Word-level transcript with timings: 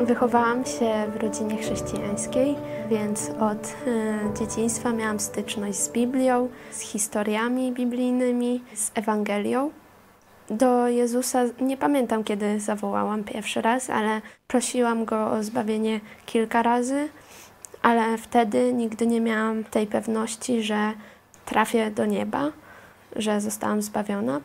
Wychowałam 0.00 0.64
się 0.64 1.06
w 1.14 1.16
rodzinie 1.16 1.56
chrześcijańskiej, 1.56 2.56
więc 2.90 3.30
od 3.30 3.66
y, 3.66 4.38
dzieciństwa 4.38 4.92
miałam 4.92 5.20
styczność 5.20 5.78
z 5.78 5.88
Biblią, 5.88 6.48
z 6.70 6.80
historiami 6.80 7.72
biblijnymi, 7.72 8.62
z 8.74 8.90
Ewangelią. 8.94 9.70
Do 10.50 10.88
Jezusa 10.88 11.42
nie 11.60 11.76
pamiętam, 11.76 12.24
kiedy 12.24 12.60
zawołałam 12.60 13.24
pierwszy 13.24 13.62
raz, 13.62 13.90
ale 13.90 14.20
prosiłam 14.48 15.04
go 15.04 15.30
o 15.30 15.42
zbawienie 15.42 16.00
kilka 16.26 16.62
razy, 16.62 17.08
ale 17.82 18.18
wtedy 18.18 18.72
nigdy 18.72 19.06
nie 19.06 19.20
miałam 19.20 19.64
tej 19.64 19.86
pewności, 19.86 20.62
że 20.62 20.92
trafię 21.44 21.90
do 21.90 22.06
nieba, 22.06 22.52
że 23.16 23.40
zostałam 23.40 23.82
zbawiona. 23.82 24.40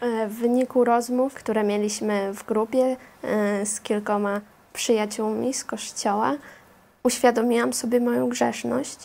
E, 0.00 0.28
w 0.28 0.34
wyniku 0.34 0.84
rozmów, 0.84 1.34
które 1.34 1.64
mieliśmy 1.64 2.32
w 2.34 2.44
grupie 2.44 2.96
e, 3.22 3.66
z 3.66 3.80
kilkoma 3.80 4.40
przyjaciółmi 4.76 5.54
z 5.54 5.64
kościoła, 5.64 6.34
uświadomiłam 7.02 7.72
sobie 7.72 8.00
moją 8.00 8.28
grzeszność. 8.28 8.98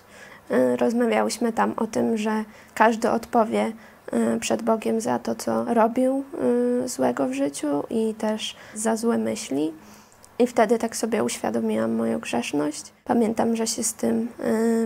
E, 0.50 0.76
rozmawiałyśmy 0.76 1.54
tam 1.54 1.74
o 1.78 1.88
tym, 1.88 2.18
że 2.18 2.44
każdy 2.76 3.12
odpowie 3.12 3.72
przed 4.40 4.62
Bogiem 4.62 5.02
za 5.02 5.20
to, 5.20 5.36
co 5.36 5.74
robił 5.74 6.24
złego 6.86 7.28
w 7.28 7.34
życiu 7.34 7.84
i 7.90 8.14
też 8.14 8.56
za 8.76 8.96
złe 8.96 9.18
myśli. 9.18 9.74
I 10.40 10.48
wtedy 10.48 10.80
tak 10.80 10.96
sobie 10.96 11.24
uświadomiłam 11.24 11.96
moją 11.96 12.20
grzeszność. 12.20 12.84
Pamiętam, 13.06 13.56
że 13.56 13.68
się 13.68 13.84
z 13.84 13.94
tym 13.94 14.28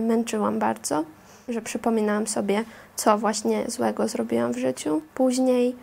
męczyłam 0.02 0.58
bardzo, 0.58 1.04
że 1.48 1.62
przypominałam 1.62 2.26
sobie, 2.26 2.64
co 2.96 3.18
właśnie 3.18 3.64
złego 3.70 4.08
zrobiłam 4.08 4.52
w 4.52 4.58
życiu. 4.58 5.02
Później 5.14 5.76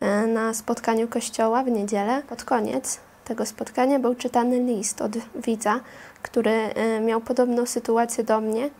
E, 0.00 0.26
na 0.26 0.54
spotkaniu 0.54 1.08
kościoła 1.08 1.62
w 1.62 1.68
niedzielę. 1.68 2.22
Pod 2.28 2.44
koniec 2.44 3.00
tego 3.30 3.46
spotkania 3.46 3.98
był 3.98 4.14
czytany 4.14 4.60
list 4.60 5.02
od 5.02 5.12
widza, 5.34 5.80
który 6.22 6.50
e, 6.50 7.00
miał 7.00 7.20
podobną 7.20 7.66
sytuację 7.66 8.24
do 8.24 8.40
mnie. 8.40 8.70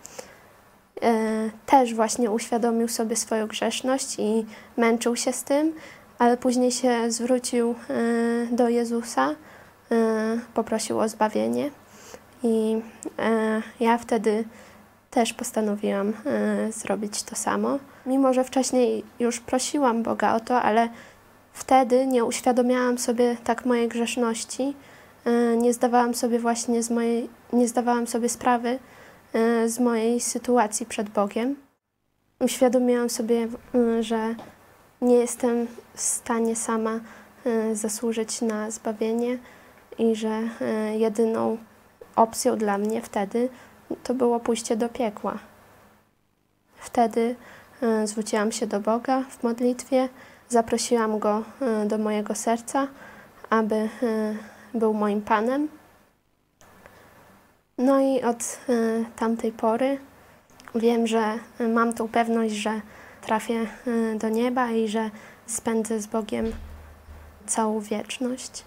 E, 1.03 1.51
też 1.67 1.95
właśnie 1.95 2.31
uświadomił 2.31 2.89
sobie 2.89 3.17
swoją 3.17 3.47
grzeszność 3.47 4.19
i 4.19 4.47
męczył 4.77 5.17
się 5.17 5.33
z 5.33 5.45
tym, 5.45 5.73
ale 6.19 6.37
później 6.37 6.73
się 6.73 7.11
zwrócił 7.11 7.75
do 8.53 8.69
Jezusa, 8.69 9.35
poprosił 10.55 10.99
o 10.99 11.09
zbawienie. 11.09 11.71
I 12.43 12.83
ja 13.81 13.99
wtedy 13.99 14.45
też 15.11 15.33
postanowiłam 15.33 16.13
zrobić 16.71 17.23
to 17.23 17.37
samo. 17.37 17.79
Mimo, 18.07 18.35
że 18.35 18.45
wcześniej 18.45 19.05
już 19.19 19.41
prosiłam 19.41 20.03
Boga 20.03 20.35
o 20.35 20.41
to, 20.41 20.63
ale 20.63 20.89
wtedy 21.53 22.07
nie 22.07 22.25
uświadomiałam 22.25 22.99
sobie 22.99 23.37
tak 23.45 23.67
mojej 23.67 23.89
grzeszności, 23.89 24.75
e, 25.25 25.57
nie 25.57 25.73
zdawałam 25.73 26.15
sobie 26.15 26.39
właśnie 26.39 26.83
z 26.83 26.91
mojej, 26.91 27.29
nie 27.53 27.69
zdawałam 27.69 28.07
sobie 28.07 28.29
sprawy 28.29 28.79
e, 29.33 29.69
z 29.69 29.81
mojej 29.81 30.21
sytuacji 30.21 30.87
przed 30.87 31.09
Bogiem. 31.09 31.57
Uświadomiłam 32.41 33.11
sobie, 33.11 33.49
e, 33.75 34.03
że 34.03 34.35
nie 35.01 35.15
jestem 35.15 35.67
w 35.95 36.01
stanie 36.01 36.57
sama 36.57 37.01
zasłużyć 37.73 38.43
na 38.43 38.71
zbawienie 38.71 39.39
i 39.99 40.17
że 40.17 40.41
jedyną 40.93 41.57
opcją 42.17 42.57
dla 42.57 42.79
mnie 42.79 43.03
wtedy 43.03 43.49
to 44.03 44.15
było 44.15 44.41
pójście 44.41 44.77
do 44.77 44.89
piekła. 44.89 45.39
Wtedy 46.77 47.37
zwróciłam 48.05 48.53
się 48.53 48.67
do 48.67 48.81
Boga 48.81 49.25
w 49.31 49.43
modlitwie 49.43 50.09
Zaprosiłam 50.51 51.19
go 51.19 51.43
e, 51.61 51.87
do 51.87 51.99
mojego 51.99 52.35
serca, 52.35 52.89
aby 53.51 53.75
e, 53.75 53.89
był 54.75 54.95
moim 54.95 55.23
panem. 55.23 55.69
No 57.79 58.01
i 58.01 58.23
od 58.23 58.59
e, 58.69 58.73
tamtej 59.17 59.53
pory 59.53 59.99
wiem, 60.75 61.07
że 61.07 61.39
mam 61.69 61.93
tą 61.93 62.09
pewność, 62.09 62.55
że 62.55 62.81
trafię 63.23 63.67
do 64.19 64.29
nieba 64.29 64.71
i 64.71 64.89
że 64.89 65.11
spędzę 65.47 66.01
z 66.01 66.07
Bogiem 66.07 66.53
całą 67.47 67.81
wieczność. 67.81 68.65